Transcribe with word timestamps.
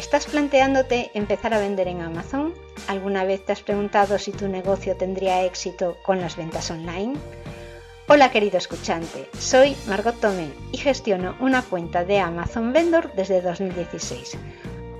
¿Estás 0.00 0.24
planteándote 0.24 1.10
empezar 1.12 1.52
a 1.52 1.58
vender 1.58 1.86
en 1.86 2.00
Amazon? 2.00 2.54
¿Alguna 2.88 3.24
vez 3.24 3.44
te 3.44 3.52
has 3.52 3.60
preguntado 3.60 4.18
si 4.18 4.32
tu 4.32 4.48
negocio 4.48 4.96
tendría 4.96 5.44
éxito 5.44 5.98
con 6.02 6.22
las 6.22 6.36
ventas 6.36 6.70
online? 6.70 7.18
Hola 8.08 8.30
querido 8.30 8.56
escuchante, 8.56 9.28
soy 9.38 9.76
Margot 9.86 10.18
Tomé 10.18 10.48
y 10.72 10.78
gestiono 10.78 11.36
una 11.38 11.60
cuenta 11.60 12.06
de 12.06 12.18
Amazon 12.18 12.72
Vendor 12.72 13.12
desde 13.12 13.42
2016. 13.42 14.38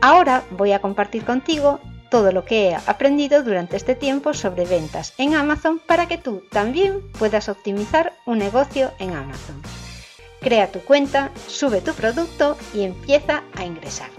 Ahora 0.02 0.44
voy 0.50 0.72
a 0.72 0.82
compartir 0.82 1.24
contigo 1.24 1.80
todo 2.10 2.30
lo 2.30 2.44
que 2.44 2.68
he 2.68 2.74
aprendido 2.74 3.42
durante 3.42 3.78
este 3.78 3.94
tiempo 3.94 4.34
sobre 4.34 4.66
ventas 4.66 5.14
en 5.16 5.34
Amazon 5.34 5.78
para 5.78 6.08
que 6.08 6.18
tú 6.18 6.42
también 6.50 7.10
puedas 7.12 7.48
optimizar 7.48 8.12
un 8.26 8.36
negocio 8.36 8.92
en 8.98 9.14
Amazon. 9.14 9.62
Crea 10.42 10.70
tu 10.70 10.80
cuenta, 10.80 11.30
sube 11.46 11.80
tu 11.80 11.94
producto 11.94 12.58
y 12.74 12.82
empieza 12.82 13.44
a 13.56 13.64
ingresar. 13.64 14.10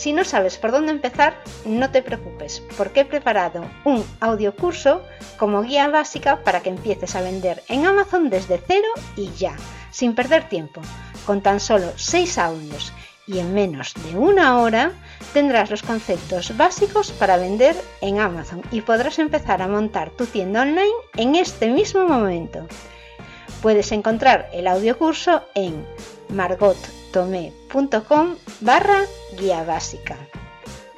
Si 0.00 0.14
no 0.14 0.24
sabes 0.24 0.56
por 0.56 0.72
dónde 0.72 0.92
empezar, 0.92 1.34
no 1.66 1.90
te 1.90 2.00
preocupes, 2.00 2.62
porque 2.78 3.00
he 3.00 3.04
preparado 3.04 3.66
un 3.84 4.02
audio 4.20 4.56
curso 4.56 5.02
como 5.36 5.60
guía 5.60 5.88
básica 5.88 6.42
para 6.42 6.62
que 6.62 6.70
empieces 6.70 7.14
a 7.14 7.20
vender 7.20 7.62
en 7.68 7.84
Amazon 7.84 8.30
desde 8.30 8.62
cero 8.66 8.88
y 9.14 9.30
ya, 9.32 9.54
sin 9.90 10.14
perder 10.14 10.48
tiempo. 10.48 10.80
Con 11.26 11.42
tan 11.42 11.60
solo 11.60 11.92
6 11.96 12.38
audios 12.38 12.94
y 13.26 13.40
en 13.40 13.52
menos 13.52 13.92
de 14.06 14.16
una 14.16 14.58
hora 14.60 14.92
tendrás 15.34 15.70
los 15.70 15.82
conceptos 15.82 16.56
básicos 16.56 17.12
para 17.12 17.36
vender 17.36 17.76
en 18.00 18.20
Amazon 18.20 18.62
y 18.70 18.80
podrás 18.80 19.18
empezar 19.18 19.60
a 19.60 19.68
montar 19.68 20.08
tu 20.12 20.24
tienda 20.24 20.62
online 20.62 20.94
en 21.18 21.34
este 21.34 21.68
mismo 21.68 22.08
momento. 22.08 22.66
Puedes 23.60 23.92
encontrar 23.92 24.48
el 24.54 24.66
audio 24.66 24.96
curso 24.96 25.42
en 25.54 25.84
margottomé.com 27.10 28.36
barra 28.60 29.00
guía 29.36 29.64
básica. 29.64 30.16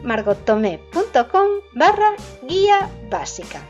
margottomé.com 0.02 1.48
barra 1.74 2.14
guía 2.46 2.90
básica. 3.10 3.62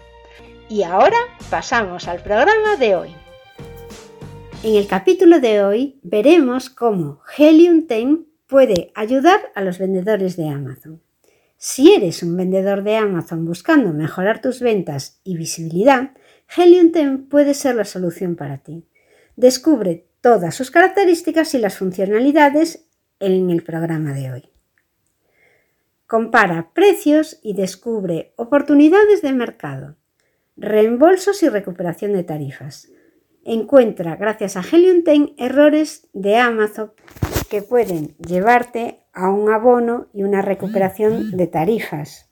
Y 0.68 0.82
ahora 0.82 1.16
pasamos 1.50 2.08
al 2.08 2.22
programa 2.22 2.76
de 2.76 2.96
hoy. 2.96 3.14
En 4.64 4.74
el 4.74 4.86
capítulo 4.88 5.40
de 5.40 5.62
hoy 5.62 6.00
veremos 6.02 6.68
cómo 6.68 7.20
Helium 7.36 7.86
10 7.86 8.26
puede 8.48 8.90
ayudar 8.94 9.52
a 9.54 9.62
los 9.62 9.78
vendedores 9.78 10.36
de 10.36 10.48
Amazon. 10.48 11.00
Si 11.56 11.94
eres 11.94 12.24
un 12.24 12.36
vendedor 12.36 12.82
de 12.82 12.96
Amazon 12.96 13.44
buscando 13.44 13.92
mejorar 13.92 14.40
tus 14.40 14.60
ventas 14.60 15.20
y 15.22 15.36
visibilidad, 15.36 16.10
Helium 16.56 16.90
10 16.90 17.28
puede 17.30 17.54
ser 17.54 17.76
la 17.76 17.84
solución 17.84 18.34
para 18.34 18.58
ti. 18.58 18.84
Descubre 19.36 20.06
todas 20.22 20.54
sus 20.54 20.70
características 20.70 21.52
y 21.54 21.58
las 21.58 21.76
funcionalidades 21.76 22.88
en 23.20 23.50
el 23.50 23.62
programa 23.62 24.14
de 24.14 24.32
hoy. 24.32 24.48
Compara 26.06 26.70
precios 26.72 27.40
y 27.42 27.54
descubre 27.54 28.32
oportunidades 28.36 29.20
de 29.20 29.32
mercado, 29.32 29.96
reembolsos 30.56 31.42
y 31.42 31.48
recuperación 31.48 32.12
de 32.12 32.22
tarifas. 32.22 32.88
Encuentra, 33.44 34.16
gracias 34.16 34.56
a 34.56 34.62
Helium 34.62 35.02
10, 35.04 35.32
errores 35.38 36.08
de 36.12 36.36
Amazon 36.36 36.92
que 37.50 37.62
pueden 37.62 38.16
llevarte 38.18 39.00
a 39.12 39.28
un 39.28 39.50
abono 39.50 40.06
y 40.14 40.22
una 40.22 40.40
recuperación 40.40 41.36
de 41.36 41.48
tarifas. 41.48 42.30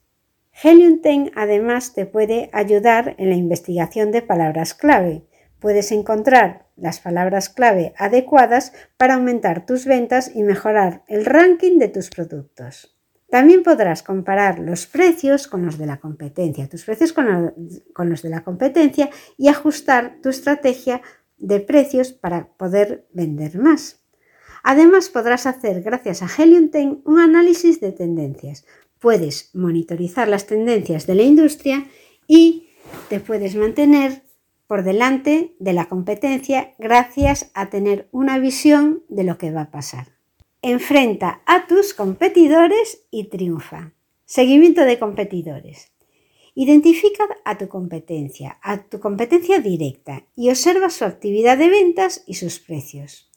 Helium 0.63 1.01
10 1.01 1.31
además 1.35 1.93
te 1.93 2.05
puede 2.05 2.49
ayudar 2.53 3.15
en 3.17 3.29
la 3.29 3.35
investigación 3.35 4.11
de 4.11 4.21
palabras 4.21 4.73
clave. 4.73 5.25
Puedes 5.61 5.91
encontrar 5.91 6.65
las 6.75 6.99
palabras 6.99 7.47
clave 7.49 7.93
adecuadas 7.95 8.73
para 8.97 9.13
aumentar 9.13 9.67
tus 9.67 9.85
ventas 9.85 10.31
y 10.33 10.41
mejorar 10.41 11.03
el 11.07 11.23
ranking 11.23 11.77
de 11.77 11.87
tus 11.87 12.09
productos. 12.09 12.97
También 13.29 13.61
podrás 13.61 14.01
comparar 14.01 14.57
los 14.57 14.87
precios 14.87 15.47
con 15.47 15.63
los 15.63 15.77
de 15.77 15.85
la 15.85 15.99
competencia, 15.99 16.67
tus 16.67 16.83
precios 16.83 17.13
con, 17.13 17.53
los 18.09 18.23
de 18.23 18.29
la 18.29 18.43
competencia 18.43 19.11
y 19.37 19.49
ajustar 19.49 20.17
tu 20.23 20.29
estrategia 20.29 21.03
de 21.37 21.59
precios 21.59 22.11
para 22.11 22.47
poder 22.57 23.07
vender 23.13 23.59
más. 23.59 24.01
Además 24.63 25.09
podrás 25.09 25.45
hacer, 25.45 25.83
gracias 25.83 26.23
a 26.23 26.41
Helium 26.41 26.71
10, 26.71 27.05
un 27.05 27.19
análisis 27.19 27.79
de 27.79 27.91
tendencias. 27.91 28.65
Puedes 28.97 29.53
monitorizar 29.53 30.27
las 30.27 30.47
tendencias 30.47 31.05
de 31.05 31.15
la 31.15 31.23
industria 31.23 31.85
y 32.25 32.69
te 33.09 33.19
puedes 33.19 33.55
mantener 33.55 34.23
por 34.71 34.83
delante 34.83 35.53
de 35.59 35.73
la 35.73 35.89
competencia 35.89 36.75
gracias 36.79 37.51
a 37.53 37.69
tener 37.69 38.07
una 38.13 38.39
visión 38.39 39.03
de 39.09 39.25
lo 39.25 39.37
que 39.37 39.51
va 39.51 39.63
a 39.63 39.69
pasar. 39.69 40.13
Enfrenta 40.61 41.41
a 41.45 41.67
tus 41.67 41.93
competidores 41.93 43.05
y 43.11 43.25
triunfa. 43.25 43.91
Seguimiento 44.23 44.85
de 44.85 44.97
competidores. 44.97 45.91
Identifica 46.55 47.25
a 47.43 47.57
tu 47.57 47.67
competencia, 47.67 48.59
a 48.61 48.81
tu 48.81 49.01
competencia 49.01 49.59
directa 49.59 50.23
y 50.37 50.49
observa 50.49 50.89
su 50.89 51.03
actividad 51.03 51.57
de 51.57 51.67
ventas 51.67 52.23
y 52.25 52.35
sus 52.35 52.59
precios. 52.59 53.29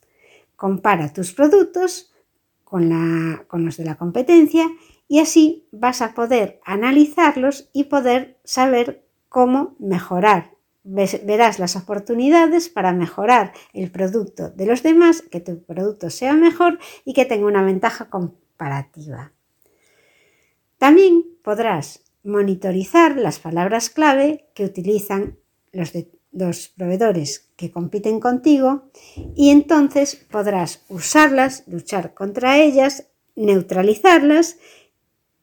Compara 0.55 1.13
tus 1.13 1.33
productos 1.33 2.15
con, 2.63 3.45
con, 3.49 3.65
los 3.65 3.77
de 3.77 3.85
la 3.87 3.97
competencia 3.97 4.69
y 5.09 5.19
así 5.19 5.67
vas 5.73 6.01
a 6.01 6.15
poder 6.15 6.61
analizarlos 6.65 7.71
y 7.73 7.85
poder 7.85 8.39
saber 8.45 9.05
cómo 9.29 9.75
mejorar 9.81 10.54
verás 10.85 11.59
las 11.59 11.77
oportunidades 11.77 12.69
para 12.69 12.93
mejorar 12.93 13.53
el 13.73 13.91
producto 13.91 14.51
de 14.51 14.67
los 14.67 14.83
demás, 14.83 15.23
que 15.23 15.41
tu 15.41 15.63
producto 15.65 16.11
sea 16.11 16.35
mejor 16.35 16.79
y 17.05 17.15
que 17.15 17.25
tenga 17.25 17.47
una 17.47 17.65
ventaja 17.65 18.11
comparativa. 18.11 19.33
También 20.79 21.25
podrás 21.43 22.05
monitorizar 22.23 23.17
las 23.17 23.39
palabras 23.39 23.91
clave 23.91 24.47
que 24.55 24.65
utilizan 24.65 25.39
los, 25.73 25.93
los 26.33 26.69
proveedores 26.69 27.51
que 27.57 27.71
compiten 27.71 28.21
contigo 28.21 28.91
y 29.35 29.51
entonces 29.51 30.17
podrás 30.31 30.85
usarlas, 30.89 31.65
luchar 31.67 32.13
contra 32.13 32.59
ellas, 32.59 33.09
neutralizarlas 33.37 34.59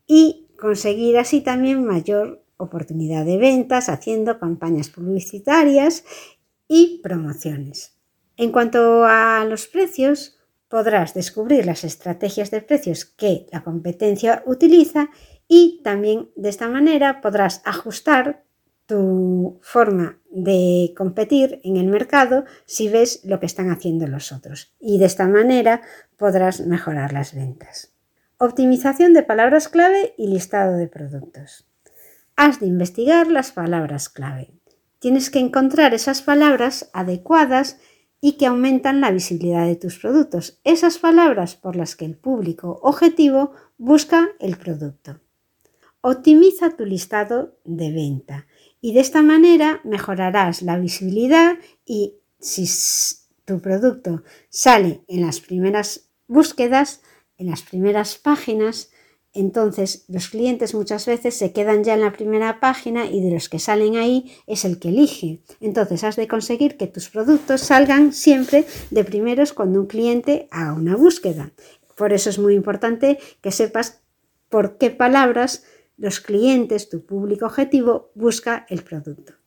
y 0.06 0.47
conseguir 0.59 1.18
así 1.18 1.41
también 1.41 1.84
mayor 1.84 2.44
oportunidad 2.61 3.25
de 3.25 3.38
ventas, 3.38 3.89
haciendo 3.89 4.39
campañas 4.39 4.89
publicitarias 4.89 6.03
y 6.67 7.01
promociones. 7.03 7.97
En 8.38 8.51
cuanto 8.51 9.05
a 9.05 9.45
los 9.45 9.67
precios, 9.67 10.38
podrás 10.67 11.13
descubrir 11.13 11.66
las 11.66 11.83
estrategias 11.83 12.50
de 12.50 12.61
precios 12.61 13.05
que 13.05 13.45
la 13.51 13.61
competencia 13.61 14.41
utiliza 14.45 15.09
y 15.47 15.81
también 15.83 16.29
de 16.38 16.50
esta 16.50 16.69
manera 16.69 17.19
podrás 17.19 17.61
ajustar 17.66 18.45
tu 18.85 19.59
forma 19.61 20.19
de 20.29 20.94
competir 20.97 21.59
en 21.63 21.75
el 21.75 21.88
mercado 21.88 22.45
si 22.66 22.88
ves 22.88 23.21
lo 23.25 23.39
que 23.39 23.45
están 23.45 23.69
haciendo 23.69 24.07
los 24.07 24.31
otros. 24.31 24.73
Y 24.79 24.97
de 24.97 25.05
esta 25.05 25.27
manera 25.27 25.81
podrás 26.17 26.66
mejorar 26.66 27.11
las 27.11 27.35
ventas. 27.35 27.94
Optimización 28.38 29.13
de 29.13 29.23
palabras 29.23 29.67
clave 29.67 30.13
y 30.17 30.27
listado 30.27 30.77
de 30.77 30.88
productos 30.88 31.70
has 32.36 32.59
de 32.59 32.68
investigar 32.68 33.28
las 33.28 33.52
palabras 33.52 34.09
clave. 34.09 34.52
Tienes 35.00 35.30
que 35.30 35.40
encontrar 35.40 35.94
esas 35.94 36.22
palabras 36.22 36.90
adecuadas 36.94 37.78
y 38.22 38.34
que 38.34 38.46
aumentan 38.46 39.02
la 39.02 39.12
visibilidad 39.12 39.66
de 39.66 39.75
tus 39.75 39.97
productos, 39.97 40.59
esas 40.64 41.00
palabras 41.00 41.56
por 41.56 41.75
las 41.75 41.96
que 41.96 42.06
el 42.06 42.16
público 42.16 42.80
objetivo 42.84 43.53
busca 43.80 44.30
el 44.40 44.58
producto. 44.58 45.19
Optimiza 46.02 46.78
tu 46.78 46.86
listado 46.86 47.58
de 47.66 47.92
venta 47.92 48.46
y 48.80 48.94
de 48.94 49.00
esta 49.00 49.24
manera 49.24 49.81
mejorarás 49.84 50.62
la 50.62 50.78
visibilidad 50.78 51.58
y 51.86 52.16
si 52.40 52.69
tu 53.46 53.59
producto 53.59 54.24
sale 54.50 55.03
en 55.08 55.22
las 55.22 55.40
primeras 55.40 56.09
búsquedas, 56.28 57.02
en 57.38 57.50
las 57.50 57.63
primeras 57.63 58.18
páginas, 58.18 58.91
entonces, 59.33 60.04
los 60.10 60.28
clientes 60.28 60.74
muchas 60.74 61.06
veces 61.06 61.36
se 61.38 61.54
quedan 61.54 61.86
ya 61.86 61.94
en 61.94 62.01
la 62.01 62.12
primera 62.12 62.60
página 62.60 63.06
y 63.06 63.22
de 63.22 63.31
los 63.31 63.48
que 63.48 63.60
salen 63.60 63.95
ahí 63.95 64.31
es 64.45 64.66
el 64.66 64.78
que 64.78 64.89
elige. 64.89 65.42
Entonces, 65.62 66.04
has 66.04 66.18
de 66.18 66.28
conseguir 66.28 66.75
que 66.75 66.88
tus 66.88 67.10
productos 67.10 67.62
salgan 67.62 68.12
siempre 68.12 68.66
de 68.89 69.06
primeros 69.06 69.54
cuando 69.54 69.80
un 69.80 69.88
cliente 69.88 70.50
haga 70.51 70.74
una 70.74 70.98
búsqueda. 70.98 71.51
Por 71.95 72.12
eso 72.12 72.30
es 72.30 72.39
muy 72.39 72.56
importante 72.56 73.19
que 73.42 73.51
sepas 73.51 74.01
por 74.50 74.78
qué 74.78 74.89
palabras 74.89 75.63
los 75.98 76.19
clientes, 76.19 76.89
tu 76.89 77.06
público 77.06 77.45
objetivo, 77.45 78.12
busca 78.16 78.66
el 78.69 78.84
producto. 78.84 79.40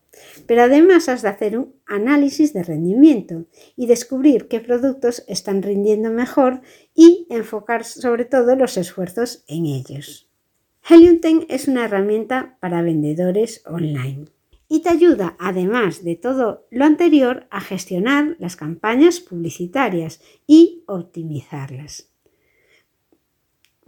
Pero 0.47 0.63
además 0.63 1.09
has 1.09 1.23
de 1.23 1.29
hacer 1.29 1.59
un 1.59 1.75
análisis 1.87 2.53
de 2.53 2.63
rendimiento 2.63 3.47
y 3.77 3.87
descubrir 3.87 4.49
qué 4.49 4.61
productos 4.61 5.25
están 5.29 5.63
rindiendo 5.63 6.11
mejor 6.11 6.61
y 6.95 7.27
enfocar 7.31 7.85
sobre 7.85 8.25
todo 8.25 8.57
los 8.57 8.77
esfuerzos 8.77 9.45
en 9.49 9.67
ellos. 9.67 10.29
Helium 10.89 11.21
10 11.21 11.47
es 11.49 11.69
una 11.69 11.87
herramienta 11.87 12.59
para 12.61 12.83
vendedores 12.83 13.63
online 13.67 14.27
y 14.69 14.81
te 14.81 14.89
ayuda, 14.89 15.37
además 15.39 16.05
de 16.05 16.17
todo 16.17 16.67
lo 16.71 16.85
anterior, 16.85 17.47
a 17.51 17.61
gestionar 17.61 18.37
las 18.39 18.57
campañas 18.57 19.21
publicitarias 19.21 20.21
y 20.47 20.83
optimizarlas. 20.87 22.11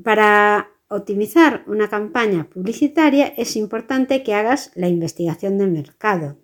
Para 0.03 0.71
optimizar 0.89 1.65
una 1.67 1.89
campaña 1.89 2.49
publicitaria 2.49 3.27
es 3.37 3.57
importante 3.57 4.23
que 4.23 4.35
hagas 4.35 4.71
la 4.75 4.89
investigación 4.89 5.59
de 5.59 5.67
mercado, 5.67 6.37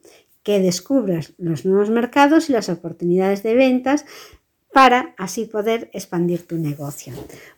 que 0.43 0.61
descubras 0.61 1.35
los 1.39 1.65
nuevos 1.65 1.91
mercados 1.91 2.51
y 2.51 2.53
las 2.53 2.69
oportunidades 2.69 3.43
de 3.43 3.55
ventas 3.55 4.05
para 4.73 5.15
así 5.19 5.45
poder 5.45 5.91
expandir 5.93 6.47
tu 6.47 6.57
negocio. 6.57 7.13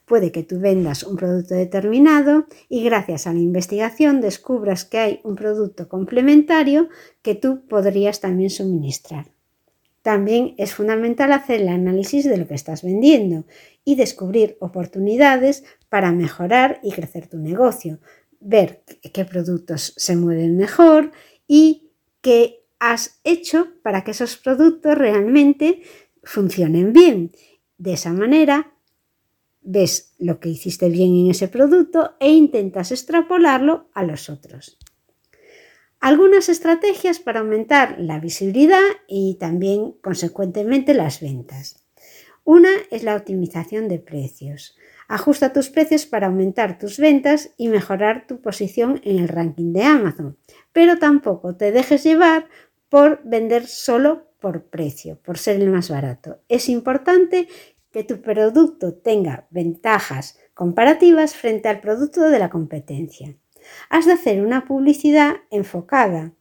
Puede 0.04 0.32
que 0.32 0.42
tú 0.42 0.58
vendas 0.58 1.04
un 1.04 1.16
producto 1.16 1.54
determinado 1.54 2.46
y 2.68 2.82
gracias 2.82 3.26
a 3.26 3.32
la 3.32 3.38
investigación 3.38 4.20
descubras 4.20 4.84
que 4.84 4.98
hay 4.98 5.20
un 5.22 5.36
producto 5.36 5.88
complementario 5.88 6.88
que 7.22 7.34
tú 7.34 7.62
podrías 7.68 8.20
también 8.20 8.50
suministrar. 8.50 9.34
También 10.02 10.54
es 10.58 10.74
fundamental 10.74 11.32
hacer 11.32 11.62
el 11.62 11.68
análisis 11.68 12.24
de 12.26 12.36
lo 12.36 12.46
que 12.46 12.54
estás 12.54 12.82
vendiendo 12.82 13.46
y 13.86 13.94
descubrir 13.94 14.58
oportunidades 14.60 15.64
para 15.94 16.10
mejorar 16.10 16.80
y 16.82 16.90
crecer 16.90 17.28
tu 17.28 17.38
negocio, 17.38 18.00
ver 18.40 18.82
qué 19.12 19.24
productos 19.24 19.94
se 19.96 20.16
mueven 20.16 20.56
mejor 20.56 21.12
y 21.46 21.92
qué 22.20 22.64
has 22.80 23.20
hecho 23.22 23.68
para 23.84 24.02
que 24.02 24.10
esos 24.10 24.36
productos 24.36 24.98
realmente 24.98 25.82
funcionen 26.24 26.92
bien. 26.92 27.30
De 27.78 27.92
esa 27.92 28.12
manera 28.12 28.74
ves 29.62 30.16
lo 30.18 30.40
que 30.40 30.48
hiciste 30.48 30.88
bien 30.88 31.14
en 31.14 31.30
ese 31.30 31.46
producto 31.46 32.16
e 32.18 32.32
intentas 32.32 32.90
extrapolarlo 32.90 33.88
a 33.94 34.02
los 34.02 34.28
otros 34.28 34.76
algunas 36.00 36.48
estrategias 36.48 37.20
para 37.20 37.38
aumentar 37.38 38.00
la 38.00 38.18
visibilidad 38.18 38.82
y 39.06 39.36
también 39.36 39.92
consecuentemente 40.02 40.92
las 40.92 41.20
ventas. 41.20 41.83
Una 42.44 42.68
es 42.90 43.02
la 43.02 43.16
optimización 43.16 43.88
de 43.88 43.98
precios. 43.98 44.76
Ajusta 45.08 45.52
tus 45.52 45.70
precios 45.70 46.04
para 46.04 46.26
aumentar 46.26 46.78
tus 46.78 46.98
ventas 46.98 47.54
y 47.56 47.68
mejorar 47.68 48.26
tu 48.26 48.42
posición 48.42 49.00
en 49.02 49.18
el 49.18 49.28
ranking 49.28 49.72
de 49.72 49.84
Amazon, 49.84 50.36
pero 50.72 50.98
tampoco 50.98 51.56
te 51.56 51.72
dejes 51.72 52.04
llevar 52.04 52.48
por 52.90 53.22
vender 53.24 53.66
solo 53.66 54.28
por 54.40 54.64
precio, 54.64 55.18
por 55.22 55.38
ser 55.38 55.60
el 55.60 55.70
más 55.70 55.88
barato. 55.88 56.40
Es 56.50 56.68
importante 56.68 57.48
que 57.90 58.04
tu 58.04 58.20
producto 58.20 58.92
tenga 58.92 59.46
ventajas 59.50 60.38
comparativas 60.52 61.34
frente 61.34 61.68
al 61.68 61.80
producto 61.80 62.28
de 62.28 62.38
la 62.38 62.50
competencia. 62.50 63.34
Has 63.88 64.04
de 64.04 64.12
hacer 64.12 64.44
una 64.44 64.66
publicidad 64.66 65.36
enfocada. 65.50 66.32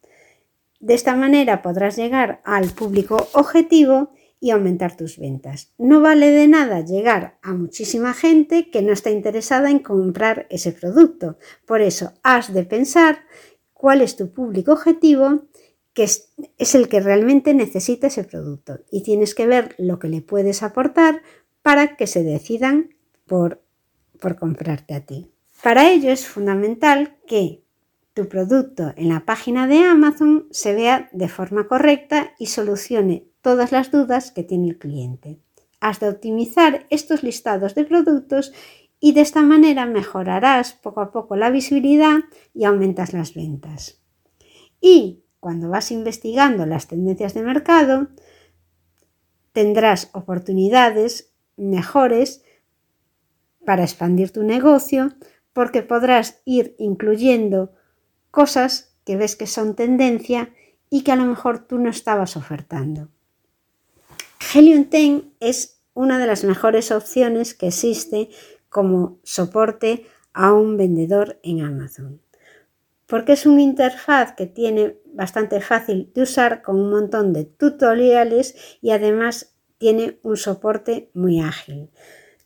De 0.81 0.95
esta 0.95 1.15
manera 1.15 1.61
podrás 1.61 1.95
llegar 1.95 2.41
al 2.43 2.69
público 2.71 3.27
objetivo 3.33 4.11
y 4.43 4.51
aumentar 4.51 4.97
tus 4.97 5.17
ventas. 5.17 5.71
No 5.77 6.01
vale 6.01 6.29
de 6.31 6.49
nada 6.49 6.81
llegar 6.81 7.37
a 7.43 7.53
muchísima 7.53 8.13
gente 8.13 8.69
que 8.69 8.81
no 8.81 8.91
está 8.91 9.09
interesada 9.09 9.71
en 9.71 9.79
comprar 9.79 10.47
ese 10.49 10.73
producto. 10.73 11.37
Por 11.65 11.79
eso 11.79 12.11
has 12.23 12.53
de 12.53 12.65
pensar 12.65 13.19
cuál 13.71 14.01
es 14.01 14.17
tu 14.17 14.33
público 14.33 14.73
objetivo 14.73 15.45
que 15.93 16.03
es, 16.03 16.75
el 16.75 16.89
que 16.89 16.99
realmente 16.99 17.53
necesita 17.53 18.07
ese 18.07 18.25
producto 18.25 18.81
y 18.91 19.03
tienes 19.03 19.33
que 19.33 19.47
ver 19.47 19.75
lo 19.77 19.97
que 19.97 20.09
le 20.09 20.21
puedes 20.21 20.61
aportar 20.61 21.21
para 21.61 21.95
que 21.95 22.05
se 22.05 22.23
decidan 22.23 22.93
por, 23.25 23.63
por 24.19 24.35
comprarte 24.35 24.93
a 24.93 25.05
ti. 25.05 25.31
Para 25.63 25.89
ello 25.89 26.11
es 26.11 26.27
fundamental 26.27 27.15
que 27.27 27.63
tu 28.13 28.27
producto 28.27 28.91
en 28.97 29.07
la 29.07 29.21
página 29.23 29.67
de 29.67 29.85
Amazon 29.85 30.47
se 30.51 30.73
vea 30.73 31.07
de 31.13 31.29
forma 31.29 31.69
correcta 31.69 32.33
y 32.37 32.47
solucione 32.47 33.27
todas 33.43 33.71
las 33.71 33.91
dudas 33.91 34.31
que 34.31 34.41
tiene 34.41 34.69
el 34.69 34.79
cliente. 34.79 35.37
Has 35.79 35.99
de 35.99 36.09
optimizar 36.09 36.87
estos 36.89 37.21
listados 37.21 37.75
de 37.75 37.83
productos 37.83 38.53
y 38.99 39.11
de 39.11 39.19
esta 39.19 39.41
manera 39.43 39.85
mejorarás 39.85 40.73
poco 40.73 41.01
a 41.01 41.11
poco 41.11 41.35
la 41.35 41.49
visibilidad 41.49 42.21
y 42.53 42.63
aumentas 42.63 43.11
las 43.11 43.35
ventas. 43.35 44.01
Y 44.79 45.25
cuando 45.41 45.69
vas 45.69 45.91
investigando 45.91 46.65
las 46.65 46.87
tendencias 46.87 47.33
de 47.33 47.43
mercado, 47.43 48.07
tendrás 49.51 50.09
oportunidades 50.13 51.33
mejores 51.57 52.45
para 53.65 53.83
expandir 53.83 54.31
tu 54.31 54.43
negocio 54.43 55.09
porque 55.51 55.83
podrás 55.83 56.41
ir 56.45 56.75
incluyendo 56.79 57.73
cosas 58.31 58.95
que 59.03 59.17
ves 59.17 59.35
que 59.35 59.47
son 59.47 59.75
tendencia 59.75 60.53
y 60.89 61.03
que 61.03 61.11
a 61.11 61.17
lo 61.17 61.25
mejor 61.25 61.67
tú 61.67 61.77
no 61.77 61.89
estabas 61.89 62.37
ofertando. 62.37 63.09
Helium 64.51 64.89
10 64.89 65.23
es 65.39 65.81
una 65.93 66.19
de 66.19 66.27
las 66.27 66.43
mejores 66.43 66.91
opciones 66.91 67.53
que 67.53 67.67
existe 67.67 68.29
como 68.69 69.19
soporte 69.23 70.05
a 70.33 70.53
un 70.53 70.77
vendedor 70.77 71.39
en 71.43 71.61
Amazon. 71.61 72.21
Porque 73.05 73.33
es 73.33 73.45
una 73.45 73.61
interfaz 73.61 74.33
que 74.33 74.47
tiene 74.47 74.97
bastante 75.05 75.61
fácil 75.61 76.11
de 76.13 76.23
usar 76.23 76.61
con 76.61 76.79
un 76.79 76.89
montón 76.89 77.33
de 77.33 77.45
tutoriales 77.45 78.55
y 78.81 78.91
además 78.91 79.55
tiene 79.77 80.19
un 80.23 80.37
soporte 80.37 81.09
muy 81.13 81.39
ágil. 81.39 81.89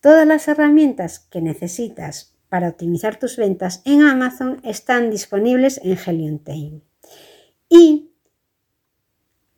Todas 0.01 0.27
las 0.27 0.47
herramientas 0.47 1.19
que 1.19 1.41
necesitas 1.41 2.35
para 2.49 2.69
optimizar 2.69 3.19
tus 3.19 3.37
ventas 3.37 3.81
en 3.85 4.01
Amazon 4.03 4.59
están 4.63 5.09
disponibles 5.09 5.79
en 5.83 5.97
Helium 5.97 6.39
Y 7.69 8.11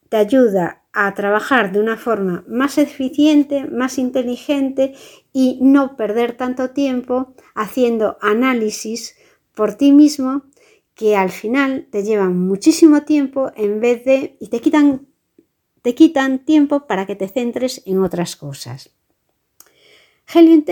te 0.10 0.18
ayuda 0.18 0.84
a 0.92 1.14
trabajar 1.14 1.72
de 1.72 1.80
una 1.80 1.98
forma 1.98 2.44
más 2.48 2.78
eficiente, 2.78 3.66
más 3.66 3.98
inteligente 3.98 4.94
y 5.32 5.60
no 5.62 5.96
perder 5.96 6.36
tanto 6.36 6.72
tiempo 6.72 7.36
haciendo 7.56 8.18
análisis 8.22 9.16
por 9.54 9.76
ti 9.76 9.92
mismo 9.92 10.44
que 10.96 11.16
al 11.16 11.30
final 11.30 11.88
te 11.92 12.04
llevan 12.04 12.38
muchísimo 12.38 13.04
tiempo 13.04 13.52
en 13.56 13.80
vez 13.80 14.04
de 14.04 14.36
y 14.40 14.48
te 14.48 14.60
quitan 14.60 15.08
te 15.82 15.96
quitan 15.96 16.44
tiempo 16.44 16.88
para 16.88 17.06
que 17.06 17.16
te 17.16 17.30
centres 17.30 17.82
en 17.86 18.04
otras 18.04 18.36
cosas. 18.36 18.92
Helium 20.32 20.66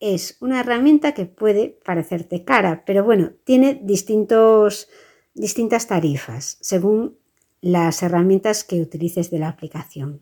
es 0.00 0.38
una 0.40 0.60
herramienta 0.60 1.12
que 1.12 1.26
puede 1.26 1.78
parecerte 1.84 2.44
cara, 2.44 2.82
pero 2.86 3.04
bueno, 3.04 3.32
tiene 3.44 3.78
distintos, 3.82 4.88
distintas 5.34 5.86
tarifas 5.86 6.56
según 6.60 7.18
las 7.64 8.02
herramientas 8.02 8.62
que 8.62 8.82
utilices 8.82 9.30
de 9.30 9.38
la 9.38 9.48
aplicación. 9.48 10.20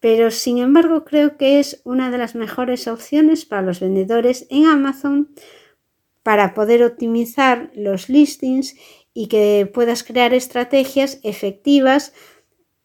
Pero 0.00 0.32
sin 0.32 0.58
embargo 0.58 1.04
creo 1.04 1.36
que 1.36 1.60
es 1.60 1.80
una 1.84 2.10
de 2.10 2.18
las 2.18 2.34
mejores 2.34 2.88
opciones 2.88 3.44
para 3.44 3.62
los 3.62 3.78
vendedores 3.78 4.48
en 4.50 4.66
Amazon 4.66 5.30
para 6.24 6.52
poder 6.52 6.82
optimizar 6.82 7.70
los 7.76 8.08
listings 8.08 8.74
y 9.14 9.28
que 9.28 9.70
puedas 9.72 10.02
crear 10.02 10.34
estrategias 10.34 11.20
efectivas 11.22 12.12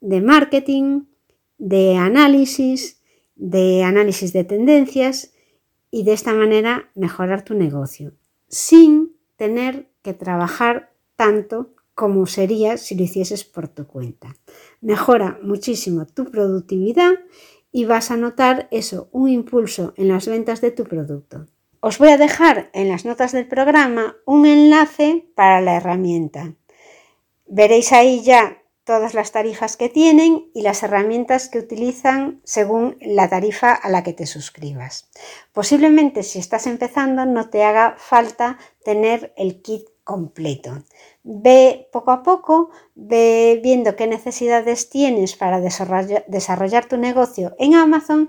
de 0.02 0.22
marketing, 0.22 1.06
de 1.58 1.96
análisis, 1.96 3.02
de 3.36 3.82
análisis 3.84 4.34
de 4.34 4.44
tendencias 4.44 5.34
y 5.90 6.04
de 6.04 6.14
esta 6.14 6.36
manera 6.36 6.92
mejorar 6.94 7.44
tu 7.44 7.56
negocio 7.56 8.14
sin 8.50 9.16
tener 9.36 9.90
que 10.04 10.14
trabajar 10.14 10.94
tanto 11.16 11.74
como 12.00 12.28
sería 12.28 12.78
si 12.78 12.96
lo 12.96 13.04
hicieses 13.04 13.44
por 13.44 13.68
tu 13.68 13.86
cuenta. 13.86 14.34
Mejora 14.80 15.38
muchísimo 15.44 16.06
tu 16.08 16.32
productividad 16.32 17.12
y 17.74 17.84
vas 17.84 18.10
a 18.10 18.16
notar 18.16 18.70
eso, 18.72 19.10
un 19.12 19.28
impulso 19.28 19.94
en 19.98 20.08
las 20.08 20.26
ventas 20.26 20.62
de 20.62 20.72
tu 20.72 20.86
producto. 20.86 21.48
Os 21.82 21.98
voy 21.98 22.12
a 22.12 22.18
dejar 22.18 22.70
en 22.72 22.88
las 22.88 23.04
notas 23.04 23.34
del 23.34 23.50
programa 23.50 24.16
un 24.26 24.46
enlace 24.46 25.30
para 25.36 25.60
la 25.60 25.76
herramienta. 25.76 26.54
Veréis 27.48 27.92
ahí 27.92 28.24
ya 28.24 28.64
todas 28.86 29.14
las 29.14 29.34
tarifas 29.34 29.76
que 29.76 29.90
tienen 29.90 30.50
y 30.54 30.62
las 30.62 30.84
herramientas 30.84 31.50
que 31.50 31.60
utilizan 31.60 32.40
según 32.46 32.98
la 33.02 33.28
tarifa 33.28 33.74
a 33.74 33.90
la 33.90 34.04
que 34.04 34.14
te 34.14 34.26
suscribas. 34.26 35.10
Posiblemente 35.52 36.24
si 36.24 36.40
estás 36.40 36.66
empezando 36.66 37.26
no 37.26 37.50
te 37.50 37.62
haga 37.66 37.96
falta 37.98 38.58
tener 38.86 39.34
el 39.36 39.62
kit 39.62 39.90
completo. 40.10 40.72
Ve 41.22 41.88
poco 41.94 42.10
a 42.10 42.24
poco, 42.24 42.72
ve 42.96 43.60
viendo 43.62 43.96
qué 43.96 44.08
necesidades 44.08 44.90
tienes 44.90 45.36
para 45.36 45.62
desarrollar, 45.62 46.86
tu 46.86 46.98
negocio 46.98 47.56
en 47.60 47.76
Amazon 47.76 48.28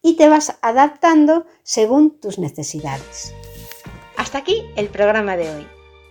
y 0.00 0.16
te 0.16 0.30
vas 0.30 0.56
adaptando 0.62 1.44
según 1.62 2.18
tus 2.18 2.38
necesidades. 2.38 3.34
Hasta 4.16 4.38
aquí 4.38 4.64
el 4.74 4.88
programa 4.88 5.36
de 5.36 5.54
hoy. 5.54 5.66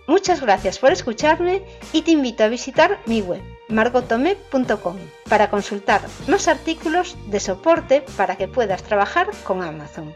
Muchas 0.06 0.40
gracias 0.40 0.78
por 0.78 0.92
escucharme 0.92 1.64
y 1.92 2.02
te 2.02 2.12
invito 2.12 2.44
a 2.44 2.48
visitar 2.48 3.00
mi 3.06 3.22
web 3.22 3.42
margotome.com 3.68 4.96
para 5.28 5.50
consultar 5.50 6.02
más 6.28 6.46
artículos 6.46 7.16
de 7.26 7.40
soporte 7.40 8.04
para 8.16 8.36
que 8.36 8.46
puedas 8.46 8.84
trabajar 8.84 9.30
con 9.42 9.62
Amazon. 9.62 10.14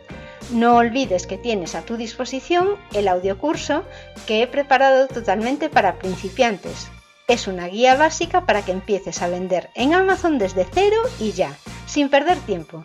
No 0.51 0.77
olvides 0.77 1.27
que 1.27 1.39
tienes 1.39 1.75
a 1.75 1.83
tu 1.83 1.97
disposición 1.97 2.77
el 2.93 3.09
audiocurso 3.09 3.83
que 4.27 4.43
he 4.43 4.47
preparado 4.47 5.09
totalmente 5.09 5.69
para 5.69 5.99
principiantes. 5.99 6.89
Es 7.27 7.49
una 7.49 7.67
guía 7.67 7.97
básica 7.97 8.47
para 8.47 8.63
que 8.63 8.71
empieces 8.71 9.23
a 9.23 9.29
vender 9.29 9.71
en 9.75 9.93
Amazon 9.93 10.39
desde 10.39 10.65
cero 10.73 10.97
y 11.19 11.33
ya, 11.33 11.53
sin 11.87 12.09
perder 12.09 12.39
tiempo. 12.39 12.85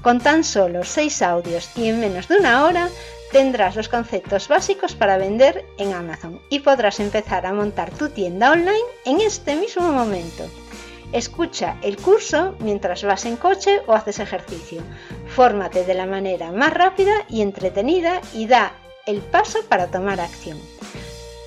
Con 0.00 0.20
tan 0.20 0.42
solo 0.42 0.84
6 0.84 1.22
audios 1.22 1.70
y 1.76 1.88
en 1.88 2.00
menos 2.00 2.28
de 2.28 2.38
una 2.38 2.64
hora, 2.64 2.88
tendrás 3.30 3.76
los 3.76 3.90
conceptos 3.90 4.48
básicos 4.48 4.94
para 4.94 5.18
vender 5.18 5.66
en 5.76 5.92
Amazon 5.92 6.40
y 6.48 6.60
podrás 6.60 6.98
empezar 6.98 7.44
a 7.44 7.52
montar 7.52 7.90
tu 7.90 8.08
tienda 8.08 8.52
online 8.52 8.72
en 9.04 9.20
este 9.20 9.54
mismo 9.54 9.92
momento. 9.92 10.44
Escucha 11.12 11.76
el 11.82 11.98
curso 11.98 12.56
mientras 12.60 13.04
vas 13.04 13.26
en 13.26 13.36
coche 13.36 13.82
o 13.86 13.92
haces 13.92 14.18
ejercicio. 14.18 14.82
Fórmate 15.26 15.84
de 15.84 15.94
la 15.94 16.06
manera 16.06 16.50
más 16.52 16.72
rápida 16.72 17.12
y 17.28 17.42
entretenida 17.42 18.20
y 18.32 18.46
da 18.46 18.72
el 19.06 19.20
paso 19.20 19.58
para 19.68 19.88
tomar 19.88 20.20
acción. 20.20 20.58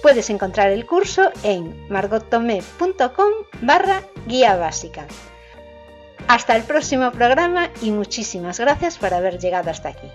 Puedes 0.04 0.30
encontrar 0.30 0.70
el 0.70 0.86
curso 0.86 1.32
en 1.42 1.88
margottomé.com 1.90 3.32
barra 3.62 4.04
guía 4.28 4.56
básica. 4.56 5.08
Hasta 6.28 6.56
el 6.56 6.64
próximo 6.64 7.12
programa 7.12 7.70
y 7.82 7.90
muchísimas 7.90 8.60
gracias 8.60 9.00
por 9.00 9.16
haber 9.16 9.40
llegado 9.40 9.72
hasta 9.72 9.90
aquí. 9.90 10.08